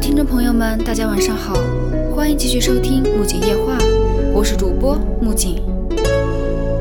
[0.00, 1.54] 听众朋友们，大家晚上好，
[2.14, 3.78] 欢迎继续收听《木槿夜话》，
[4.34, 5.62] 我是主播木槿。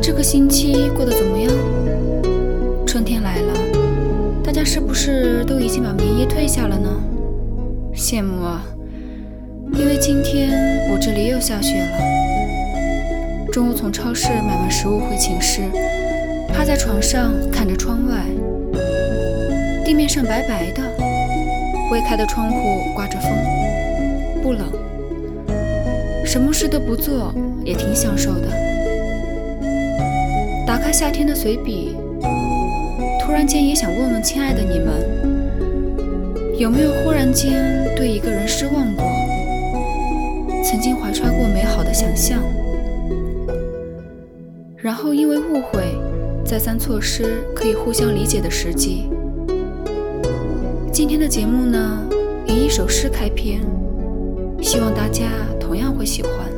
[0.02, 1.54] 这个星期过得怎么样？
[2.88, 3.54] 春天来了，
[4.44, 6.90] 大家是不是都已经把棉衣退下了呢？
[7.96, 8.64] 羡慕啊！
[9.74, 11.98] 因为今天我这里又下雪了。
[13.52, 15.62] 中午从超市买完食物回寝室，
[16.52, 18.26] 趴在床上看着窗外，
[19.86, 20.82] 地面上白白的，
[21.94, 23.30] 未开的窗户刮着风，
[24.42, 24.68] 不冷，
[26.26, 27.32] 什么事都不做
[27.64, 28.48] 也挺享受的。
[30.66, 31.96] 打开夏天的随笔，
[33.22, 39.06] 突然间也想问问亲爱的你们，有没有忽然间对一个人失望过？
[40.64, 42.40] 曾经怀揣过美好的想象，
[44.78, 45.84] 然后因为误会，
[46.44, 49.12] 再三错失可以互相理解的时机。
[50.94, 52.08] 今天的节目呢，
[52.46, 53.62] 以一首诗开篇，
[54.62, 55.26] 希望大家
[55.60, 56.53] 同样会喜欢。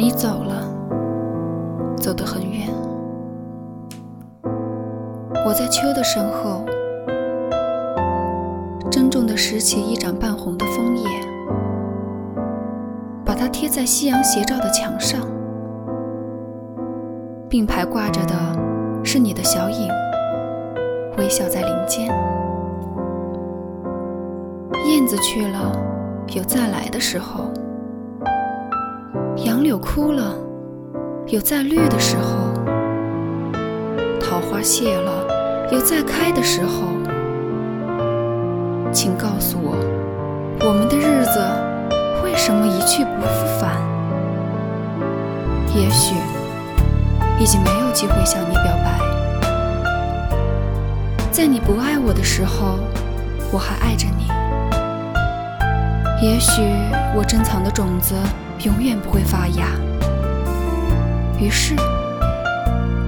[0.00, 0.66] 你走了，
[1.98, 2.66] 走得很远。
[5.46, 6.64] 我在秋的身后，
[8.90, 11.06] 郑重地拾起一盏半红的枫叶，
[13.26, 15.20] 把它贴在夕阳斜照的墙上，
[17.46, 18.34] 并排挂着的
[19.04, 19.86] 是你的小影。
[21.18, 22.06] 微笑在林间，
[24.88, 25.70] 燕子去了，
[26.28, 27.44] 有再来的时候；
[29.36, 30.34] 杨柳枯了，
[31.26, 32.50] 有再绿的时候；
[34.20, 35.26] 桃花谢了，
[35.72, 36.88] 有再开的时候。
[38.92, 39.76] 请告诉我，
[40.66, 41.40] 我们的日子
[42.22, 43.80] 为什么一去不复返？
[45.74, 46.14] 也许
[47.38, 49.00] 已经没有机会向你表白。
[51.30, 52.78] 在你不爱我的时候，
[53.52, 54.39] 我还爱着你。
[56.22, 56.60] 也许
[57.14, 58.14] 我珍藏的种子
[58.58, 59.68] 永远不会发芽。
[61.38, 61.74] 于是，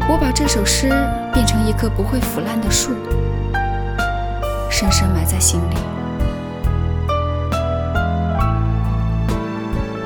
[0.08, 0.88] 我把这首诗
[1.30, 2.92] 变成一棵不会腐烂的树，
[4.70, 5.76] 深深埋在心里。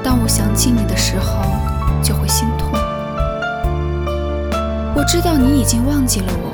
[0.03, 1.45] 当我想起你的时候，
[2.03, 2.73] 就会心痛。
[4.97, 6.53] 我知道你已经忘记了我。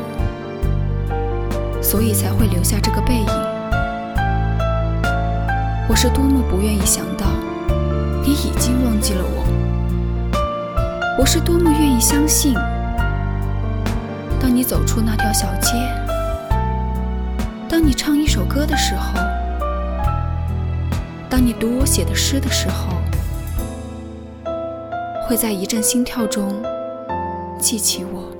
[1.83, 3.52] 所以才会留下这个背影。
[5.92, 7.26] 我是多么不愿意想到
[8.25, 9.44] 你已经忘记了我。
[11.19, 12.54] 我是多么愿意相信，
[14.41, 15.75] 当你走出那条小街，
[17.69, 19.20] 当你唱一首歌的时候，
[21.28, 22.97] 当你读我写的诗的时候，
[25.28, 26.54] 会在一阵心跳中
[27.59, 28.32] 记起我。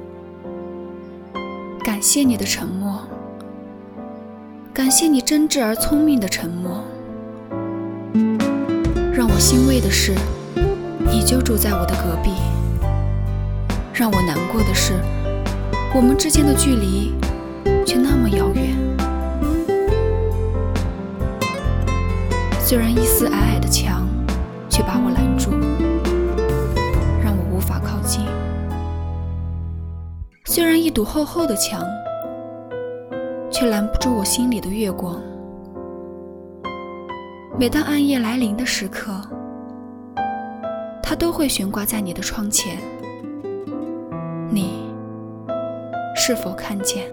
[1.84, 3.02] 感谢你的沉默。
[4.72, 6.82] 感谢你真挚而聪明的沉默。
[9.42, 10.14] 欣慰的是，
[11.00, 12.30] 你就住在我的隔壁。
[13.92, 14.92] 让我难过的是，
[15.92, 17.12] 我们之间的距离
[17.84, 18.76] 却那么遥远。
[22.60, 24.06] 虽然一丝矮矮的墙，
[24.70, 25.50] 却把我拦住，
[27.20, 28.25] 让我无法靠近。
[30.44, 31.84] 虽然一堵厚厚的墙。
[33.50, 35.20] 却拦不住我心里的月光。
[37.62, 39.12] 每当暗夜来临的时刻，
[41.00, 42.77] 它都会悬挂在你的窗前。
[44.50, 44.93] 你
[46.17, 47.05] 是否看见？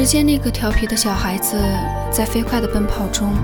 [0.00, 1.62] 时间那个调皮的小孩子，
[2.10, 3.34] 在飞快的奔跑中，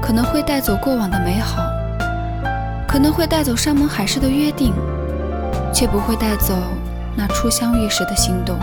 [0.00, 1.62] 可能会带走过往的美好，
[2.88, 4.72] 可能会带走山盟海誓的约定，
[5.74, 6.54] 却不会带走
[7.14, 8.58] 那初相遇时的心动。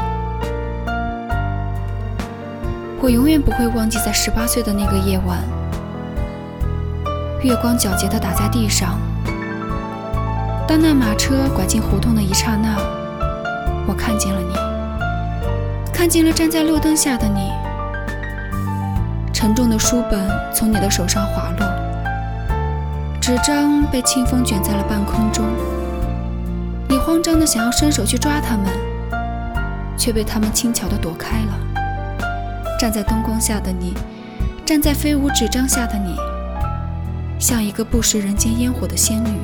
[2.99, 5.37] 我永远不会忘记，在十八岁的那个夜晚，
[7.43, 8.99] 月光皎洁的打在地上，
[10.67, 12.15] 当那马车拐进胡同
[16.07, 17.51] 看见了站在路灯下的你。
[19.33, 20.25] 沉重的书本
[20.55, 21.67] 从你的手上滑落，
[23.19, 25.45] 纸张被清风卷在了半空中。
[26.87, 28.71] 你慌张的想要伸手去抓它们，
[29.97, 31.85] 却被它们轻巧的躲开了。
[32.79, 33.93] 站在灯光下的你，
[34.65, 36.15] 站在飞舞纸张下的你，
[37.37, 39.41] 像一个不食人间烟火的仙女，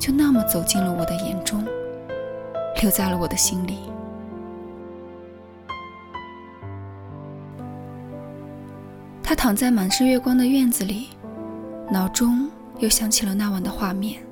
[0.00, 1.64] 就那么走进了我的眼中，
[2.82, 3.87] 留在了我的心里。
[9.28, 11.08] 他躺在满是月光的院子里，
[11.92, 12.48] 脑中
[12.78, 14.22] 又想起了那晚的画面，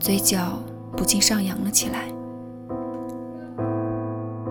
[0.00, 0.58] 嘴角
[0.96, 2.06] 不禁上扬了起来。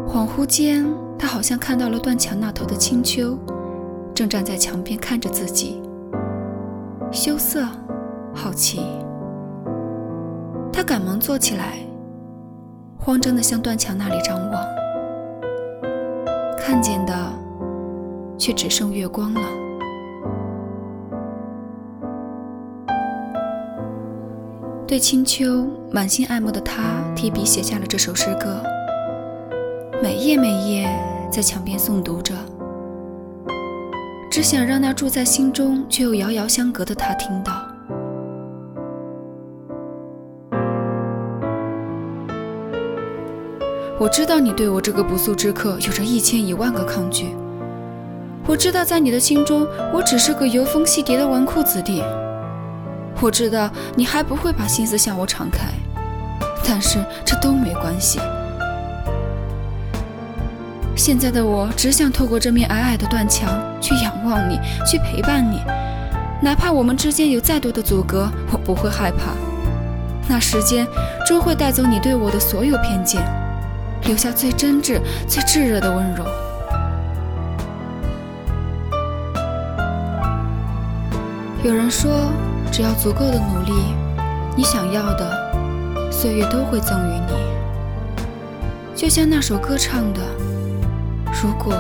[0.08, 0.86] 恍惚间，
[1.20, 3.38] 他好像看到了断墙那头的青丘，
[4.16, 5.82] 正站在墙边看着自己，
[7.12, 7.68] 羞涩、
[8.34, 8.80] 好奇。
[10.72, 11.80] 他赶忙坐起来，
[12.98, 14.66] 慌张地向断墙那里张望，
[16.58, 17.43] 看见的。
[18.44, 19.42] 却只剩月光了。
[24.86, 28.62] 对青丘满心爱慕的他，提笔写下了这首诗歌，
[30.02, 30.94] 每夜每夜
[31.32, 32.36] 在墙边诵读着，
[34.30, 37.54] 只想让那住在心中却又遥遥相隔的他听到。
[43.98, 47.28] 我知道你对我这个不速之客有着一千一万个抗拒。
[48.46, 52.04] 我知道，在你的心中，我只是个油风戏蝶的纨绔子弟。
[53.22, 55.68] 我知道你还不会把心思向我敞开，
[56.68, 58.20] 但是这都没关系。
[60.96, 63.50] 现在的我只想透过这面矮矮的断墙
[63.80, 65.62] 去仰望你，去陪伴你，
[66.42, 69.34] 哪怕我们之间有再多的阻隔，我不会害怕。
[70.28, 70.86] 那时间
[71.26, 73.22] 终会带走你对我的所有偏见，
[74.04, 76.26] 留下最真挚、最炙热的温柔。
[81.64, 82.30] 有人说，
[82.74, 83.72] 只要足够的努力，
[84.54, 87.34] 你想要的岁月都会赠予你。
[88.94, 90.20] 就像那首歌唱的
[91.42, 91.74] ：“如果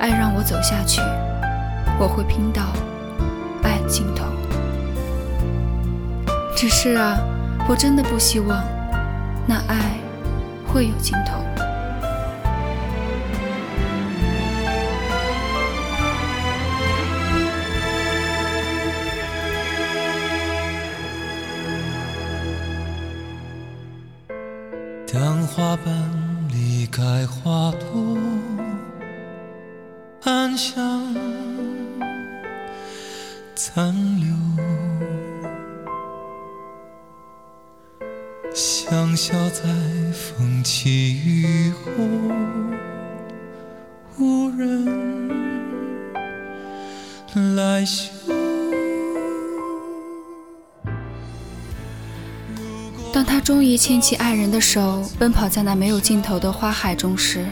[0.00, 1.00] 爱让我走下去，
[1.96, 2.62] 我会拼到
[3.62, 4.24] 爱尽头。”
[6.56, 7.16] 只是啊，
[7.68, 8.64] 我真的不希望
[9.46, 9.96] 那爱
[10.66, 11.63] 会有尽头。
[25.56, 25.94] 花瓣
[26.48, 28.18] 离开花朵，
[30.24, 31.14] 暗香
[33.54, 34.34] 残留，
[38.52, 39.62] 香消在
[40.12, 42.02] 风起雨后，
[44.18, 45.28] 无人
[47.54, 48.13] 来嗅。
[53.44, 57.44] 终于牵起爱人的手，奔跑在那没有尽头的花海中时，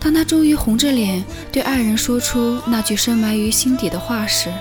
[0.00, 4.52] 当他终于红着脸对爱人说出那句深埋于心底的话时，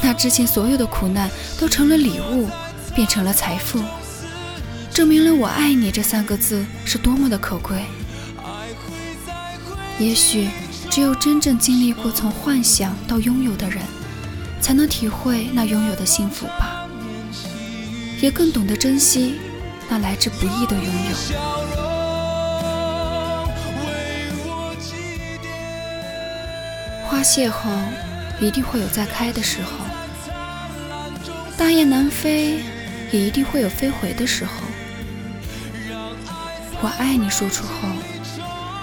[0.00, 1.28] 那之前所有的苦难
[1.58, 2.48] 都成了礼物，
[2.94, 3.82] 变成了财富，
[4.94, 7.82] 证明了“我爱你”这三个字是多么的可贵。
[9.98, 10.48] 也许
[10.88, 13.82] 只有真正经历过从幻想到拥有的人，
[14.60, 16.77] 才能体会那拥有的幸福吧。
[18.20, 19.38] 也更懂得珍惜
[19.88, 21.16] 那来之不易的拥有。
[27.06, 27.70] 花谢后，
[28.40, 29.70] 一定会有再开的时候；
[31.56, 32.60] 大雁南飞，
[33.10, 34.52] 也一定会有飞回的时候。
[36.80, 37.88] 我爱你说出后，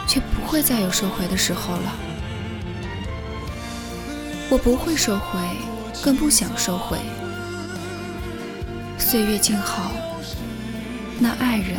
[0.08, 1.96] 却不会再有收回的时候了。
[4.50, 5.40] 我不会收回，
[6.02, 6.98] 更不想收回。
[8.98, 9.92] 岁月静好，
[11.20, 11.78] 那爱人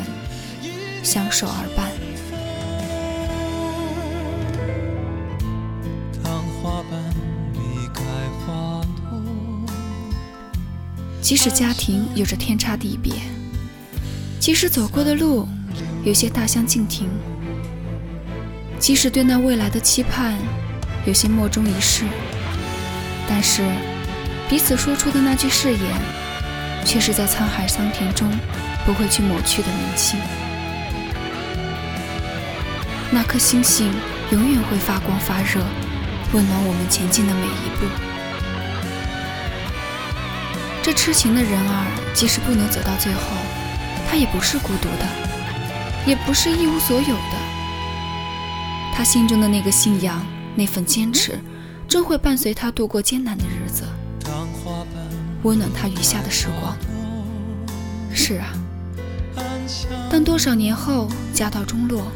[1.02, 1.90] 相守而伴。
[11.20, 13.12] 即使家庭有着天差地别，
[14.38, 15.48] 即使走过的路
[16.04, 17.08] 有些大相径庭，
[18.78, 20.38] 即使对那未来的期盼
[21.04, 22.04] 有些莫衷一是，
[23.28, 23.62] 但是
[24.48, 26.25] 彼此说出的那句誓言。
[26.86, 28.30] 却是在沧海桑田中
[28.86, 30.18] 不会去抹去的铭心。
[33.10, 33.92] 那颗星星
[34.30, 35.60] 永远会发光发热，
[36.32, 37.86] 温暖我们前进的每一步。
[40.82, 43.20] 这痴情的人儿，即使不能走到最后，
[44.08, 45.06] 他也不是孤独的，
[46.06, 47.36] 也不是一无所有的。
[48.94, 50.24] 他心中的那个信仰，
[50.54, 51.38] 那份坚持，
[51.88, 53.84] 终会伴随他度过艰难的日子，
[55.46, 56.76] 温暖他余下的时光。
[58.12, 58.52] 是啊，
[60.10, 62.10] 当多少年后家道中落，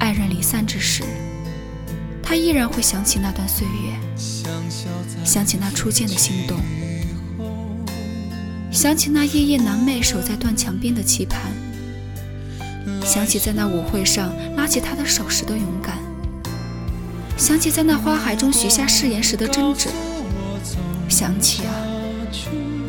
[0.00, 1.04] 爱人离散之时，
[2.20, 3.92] 他依然会想起那段岁月，
[5.24, 6.58] 想起那初见的心动，
[8.72, 11.40] 想起那夜夜难寐守在断墙边的期盼，
[13.04, 15.98] 想起在那舞会上拉起他的手时的勇敢，
[17.36, 19.86] 想起在那花海中许下誓言时的真挚，
[21.14, 21.70] 想起啊，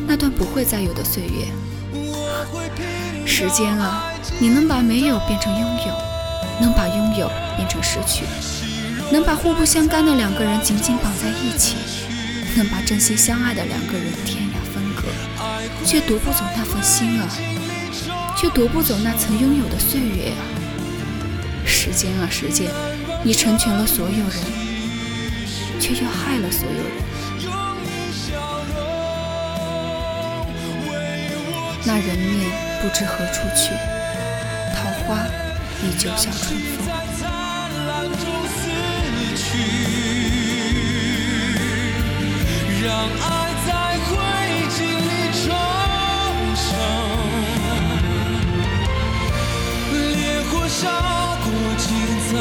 [0.04, 1.46] 那段不会再有的岁月。
[3.24, 4.02] 时间啊，
[4.40, 5.94] 你能把没有变成拥有，
[6.60, 8.24] 能把拥有变成失去，
[9.12, 11.76] 能把互不相干的两个人紧紧绑在一起，
[12.56, 15.06] 能把真心相爱的两个人天涯分隔，
[15.86, 17.28] 却夺不走那份心啊，
[18.36, 20.42] 却夺不走那曾拥有的岁月啊！
[21.64, 22.72] 时间啊，时间，
[23.22, 24.36] 你成全了所有人，
[25.78, 27.05] 却又害了所有人。
[31.88, 32.50] 那人面
[32.82, 33.70] 不知何处去，
[34.74, 35.24] 桃花
[35.84, 36.84] 依旧笑春风。
[42.82, 43.26] 让爱
[43.66, 43.70] 在
[44.04, 44.10] 灰
[44.68, 45.44] 烬里重
[46.56, 46.68] 生，
[50.12, 50.82] 烈火烧
[51.44, 51.46] 过
[51.78, 51.86] 今
[52.32, 52.36] 早。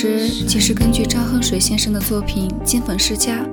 [0.00, 3.44] 时，即是根据张恨水先生的作品《金粉世家》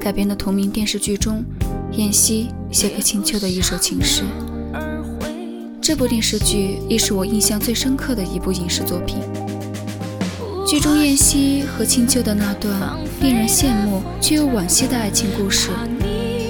[0.00, 1.42] 改编的同名电视剧中，
[1.90, 4.22] 燕西写给青丘的一首情诗。
[5.82, 9.18] 这部电视剧亦是我印象最深刻的一部影视作品。
[10.64, 12.72] 剧中燕西和青丘的那段
[13.20, 15.70] 令人羡慕却又惋惜的爱情故事，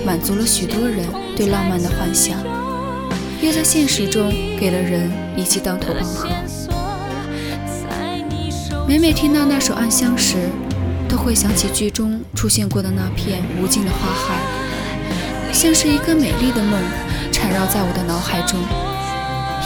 [0.04, 2.38] 满足了许多人对浪漫的幻想，
[3.40, 6.28] 又在现实中给了人一记当头棒喝。
[8.88, 10.48] 每每听到那首《暗香》时，
[11.06, 14.40] 都会想起剧中出现过的那片无尽的花海，
[15.52, 16.80] 像是一个美丽的梦
[17.30, 18.58] 缠绕在我的脑海中，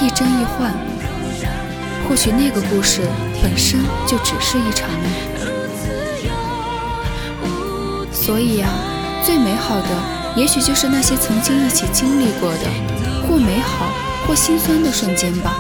[0.03, 0.75] 一真一幻。
[2.09, 3.03] 或许那个故事
[3.41, 5.03] 本身就只是一场梦。
[8.13, 8.69] 所以啊，
[9.25, 9.89] 最美好的，
[10.35, 12.67] 也许就是那些曾经一起经历过的，
[13.29, 13.87] 或美好
[14.27, 15.55] 或心酸的瞬间吧。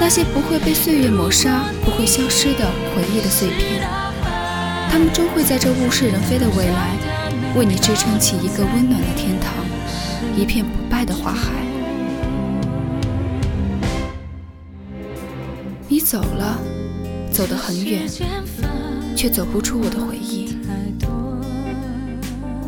[0.00, 2.66] 那些不会被岁月抹杀、不会消失的
[2.96, 3.86] 回忆的碎片，
[4.90, 6.96] 它们终会在这物是人非的未来，
[7.54, 9.52] 为你支撑起一个温暖的天堂，
[10.34, 11.52] 一片不败的花海。
[15.86, 16.58] 你走了，
[17.30, 18.08] 走得很远，
[19.14, 20.56] 却走不出我的回忆。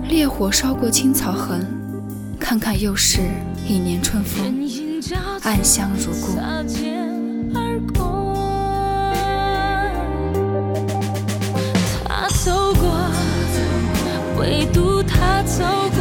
[0.09, 1.67] 烈火烧过青草痕，
[2.39, 3.21] 看看又是
[3.67, 4.55] 一年春风，
[5.43, 6.39] 暗香如故。
[15.23, 15.92] 他走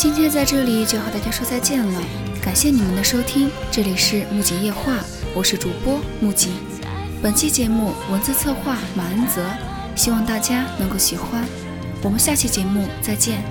[0.00, 2.02] 今天在这里就和大家说再见了，
[2.40, 4.94] 感谢你们的收听，这里是木槿夜话，
[5.34, 6.52] 我是主播木槿。
[7.22, 9.44] 本期节目文字策划马恩泽，
[9.94, 11.44] 希望大家能够喜欢，
[12.02, 13.42] 我们下期节目再见。